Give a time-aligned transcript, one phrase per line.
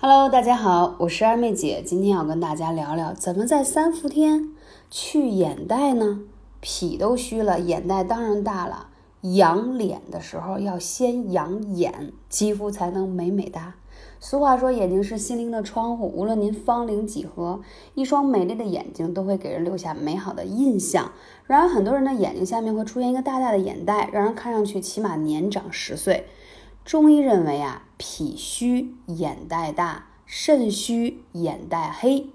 [0.00, 4.50] Hello，大家好，我是二妹姐，今天要跟大家聊聊怎么在三伏天
[4.88, 6.20] 去眼袋呢？
[6.60, 8.90] 脾都虚了，眼袋当然大了。
[9.22, 13.74] 养脸的时候要先养眼，肌肤才能美美哒。
[14.20, 17.60] 俗话说，眼睛是心灵的窗户，无论您芳龄几何，
[17.96, 21.10] 一双美丽的眼睛都会给人留下美好的印象。
[21.48, 26.26] 然而，很多人的眼睛下面会出现一个大大的眼袋，让人看上去起码年长十岁。
[26.88, 32.28] 中医认为啊，脾虚眼袋大，肾虚眼袋黑。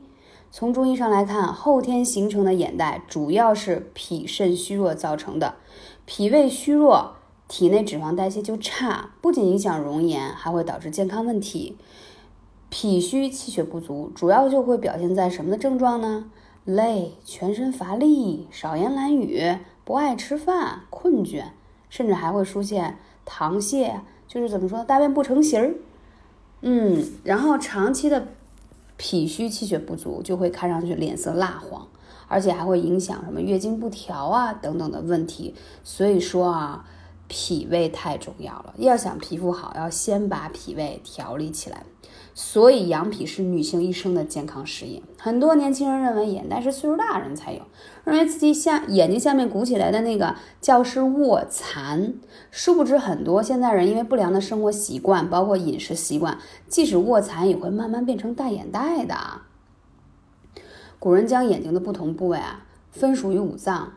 [0.52, 5.56] 从中医上来看，后天形成的眼袋主要是脾肾虚弱造成的。
[6.06, 7.16] 脾胃虚弱，
[7.48, 11.76] 体内脂肪代谢就差，不仅影响容颜，还会导致健康问题。
[12.70, 16.26] 脾虚气血不足，主要就会表现在什么的症状呢？
[16.64, 21.46] 累、全身乏力、少言懒语、不爱吃饭、困倦，
[21.90, 24.02] 甚至还会出现溏泻。
[24.34, 25.76] 就是怎么说，大便不成形儿，
[26.62, 28.30] 嗯，然后长期的
[28.98, 31.88] 脾虚气血不足，就会看上去脸色蜡黄，
[32.28, 35.54] 而且还会影响什么月经不调啊等等的问题。
[35.84, 36.84] 所以说啊，
[37.28, 41.84] 脾胃太重要了，要想皮肤好，要先把脾胃调理起来。
[42.36, 45.04] 所以养脾是女性一生的健康事业。
[45.18, 47.62] 很多年轻人认为眼袋是岁数大人才有，
[48.06, 52.16] 认为自己下眼睛下面鼓起来的那个叫是卧蚕。
[52.50, 59.16] 殊不知，很多现代人因为不良的生活习惯，包括饮食习惯，即使卧蚕也会慢慢变成大眼袋的。
[60.98, 63.94] 古人将眼睛的不同部位啊分属于五脏，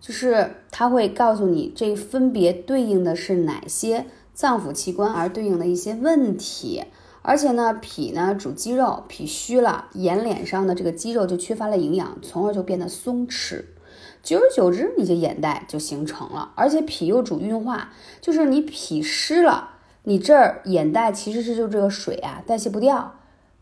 [0.00, 6.82] 就是他会告诉你这分别对应的是哪些脏腑器官，而对应的一些问题。
[7.28, 13.64] 而且呢，脾呢主肌肉，脾虚了，眼脸上的这个肌肉就缺乏了营养，从而就变得松弛。
[14.22, 16.52] 久而久之，你这眼袋就形成了。
[16.54, 19.70] 而且脾又主运化，就是你脾湿了，
[20.04, 23.14] 你这儿眼袋其实是就这个水啊代谢不掉，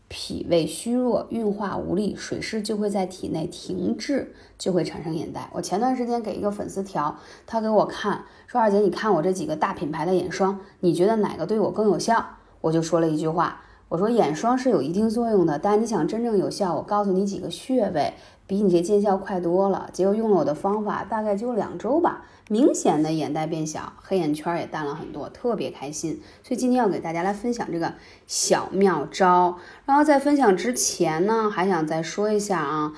[0.07, 5.49] 脾胃虚弱，运化无力，水湿就会在体内停滞，就会产生眼袋。
[5.53, 7.17] 我前段时间给一个粉丝调，
[7.47, 12.23] 他给我看说二姐，你看我这几个大品牌的眼霜，你觉得哪个对我更有效？
[12.65, 18.15] 我就说了一句话，我说眼霜是有一定作用的，但你想真正有效，我告诉你几个穴位，
[18.47, 19.87] 比你这见效快多了。
[19.93, 26.19] 结果用了我的方法，大概就两周吧，明显的眼袋变小，黑眼圈也淡了很多，特别开心。
[26.41, 27.93] 所以今天要给大家来分享这个
[28.25, 29.59] 小妙招。
[29.85, 32.93] 然后在分享之前呢，还想再说一下啊，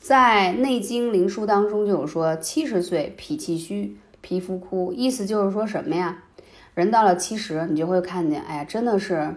[0.00, 6.22] 在《内经灵枢》当中就有说，七十岁脾气虚，皮肤枯，意思就是说什么呀？
[6.74, 9.34] 人到了七十，你就会看见，哎呀，真的是，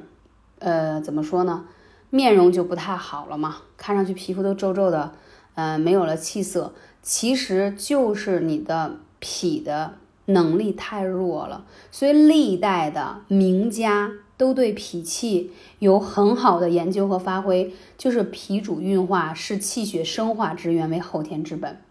[0.59, 1.65] 呃，怎么说呢？
[2.09, 5.11] 面容就不太好了嘛，看上去皮肤都皱皱的，
[5.55, 6.73] 呃，没有了气色。
[7.01, 9.95] 其实就是你的脾的
[10.25, 11.65] 能力太弱了。
[11.91, 21.81] 所以历代的名家都对脾气有很好的研究和发挥，就是脾主运化，是气血生化之源，为后天之本。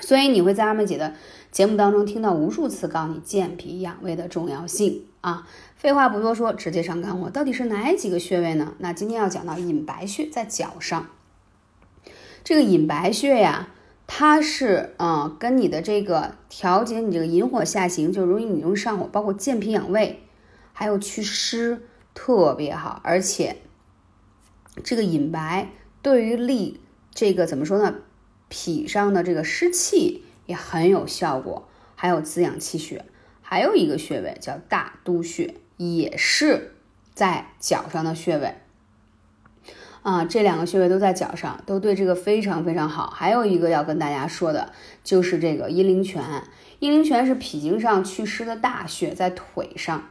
[0.00, 1.14] 所以你会在阿妹姐的
[1.50, 5.46] 节目当中听到无数次告诉你健脾养胃的重要性啊！
[5.76, 7.30] 废话不多说，直接上干货。
[7.30, 8.74] 到底是哪几个穴位呢？
[8.78, 11.08] 那今天要讲到隐白穴，在脚上。
[12.42, 13.68] 这个隐白穴呀，
[14.06, 20.22] 它是嗯，跟你的这个调节你这个引火下行，就容易你容易上火，包括健脾养胃，
[20.72, 21.82] 还有祛湿，
[22.14, 23.00] 特别好。
[23.04, 23.58] 而且
[24.82, 25.68] 这个隐白
[26.02, 26.80] 对于利
[27.14, 27.94] 这个怎么说呢？
[28.48, 33.04] 脾上的这个湿气也很有效果，还有滋养气血。
[33.40, 36.72] 还有一个穴位叫大都穴，也是
[37.14, 38.54] 在脚上的穴位。
[40.02, 43.08] 啊，这两个穴位都在脚上，都对这个非常非常好。
[43.08, 44.72] 还有一个要跟大家说的，
[45.02, 46.22] 就是这个阴陵泉。
[46.78, 50.08] 阴陵泉是脾经上祛湿的大穴，在腿上，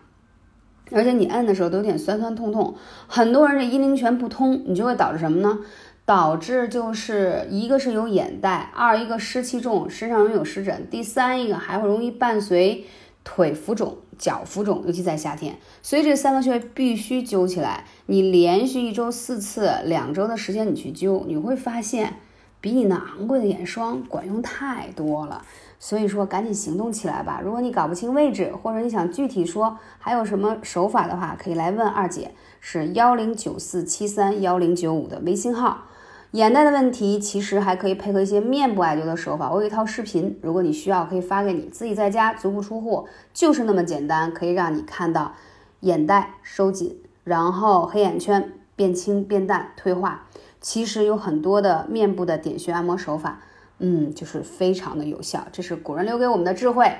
[0.91, 2.75] 而且你按的时候都有点酸酸痛痛。
[3.07, 5.59] 很多人这阴陵泉不通，你就会导致什么呢？
[6.05, 12.85] 导致就是一个是有眼袋，二一个湿气重，身上容易有湿疹，第三一个还会容易伴随
[13.23, 15.57] 腿浮肿、脚浮肿，尤其在夏天。
[15.81, 17.85] 所以这三个穴位必须灸起来。
[18.07, 22.15] 你连续一周四次，两周的时间你去灸，你会发现
[22.59, 25.41] 比你那昂贵的眼霜管用太多了。
[25.79, 27.41] 所以说赶紧行动起来吧。
[27.41, 35.85] 如果你搞不清位置，或者你想具体说还有什么手法的话，可以来问二姐，是幺零九四七三幺零九五的微信号。
[36.33, 45.33] 眼袋的问题其实还可以配合一些面部艾灸的手法，我有一套视频，如果你需要可以发给你，自己在家足不出户，就是那么简单，可以让你看到
[45.81, 50.27] 眼袋收紧，然后黑眼圈变轻变淡退化。
[50.59, 53.39] 其实有很多的面部的点穴按摩手法，
[53.77, 56.91] 嗯，就是非常的有效，这是古人留给我们的智慧。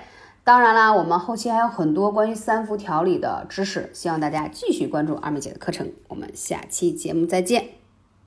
[0.44, 5.90] 当然啦，我们后期还有很多关于三伏调理的知识，希望大家继续关注二妹姐的课程。
[6.10, 7.83] 我们下期节目再见。